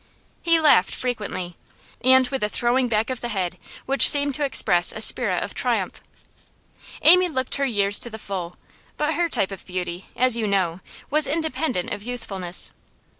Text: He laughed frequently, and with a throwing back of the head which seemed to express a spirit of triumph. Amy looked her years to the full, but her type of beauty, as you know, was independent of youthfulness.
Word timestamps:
He 0.41 0.59
laughed 0.59 0.95
frequently, 0.95 1.57
and 2.03 2.27
with 2.29 2.41
a 2.43 2.49
throwing 2.49 2.87
back 2.87 3.11
of 3.11 3.21
the 3.21 3.27
head 3.27 3.59
which 3.85 4.09
seemed 4.09 4.33
to 4.33 4.43
express 4.43 4.91
a 4.91 4.99
spirit 4.99 5.43
of 5.43 5.53
triumph. 5.53 6.01
Amy 7.03 7.29
looked 7.29 7.53
her 7.57 7.67
years 7.67 7.99
to 7.99 8.09
the 8.09 8.17
full, 8.17 8.55
but 8.97 9.13
her 9.13 9.29
type 9.29 9.51
of 9.51 9.63
beauty, 9.63 10.07
as 10.15 10.35
you 10.35 10.47
know, 10.47 10.79
was 11.11 11.27
independent 11.27 11.93
of 11.93 12.01
youthfulness. 12.01 12.71